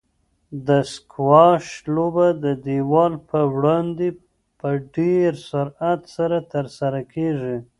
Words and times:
د 0.67 0.69
سکواش 0.93 1.65
لوبه 1.95 2.27
د 2.43 2.45
دیوال 2.65 3.13
په 3.29 3.39
وړاندې 3.53 4.07
په 4.59 4.69
ډېر 4.95 5.29
سرعت 5.49 6.01
سره 6.15 6.37
ترسره 6.53 7.01
کیږي. 7.13 7.57